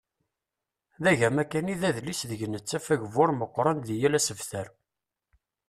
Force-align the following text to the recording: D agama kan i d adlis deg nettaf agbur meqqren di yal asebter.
D 1.03 1.05
agama 1.13 1.43
kan 1.51 1.71
i 1.73 1.75
d 1.81 1.83
adlis 1.89 2.21
deg 2.29 2.41
nettaf 2.51 2.85
agbur 2.93 3.29
meqqren 3.39 3.77
di 3.85 3.95
yal 4.01 4.17
asebter. 4.19 4.67